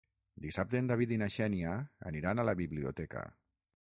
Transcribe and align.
Dissabte 0.45 0.79
en 0.83 0.87
David 0.91 1.13
i 1.15 1.19
na 1.23 1.27
Xènia 1.35 1.75
aniran 2.13 2.41
a 2.41 2.47
la 2.51 2.59
biblioteca. 2.63 3.27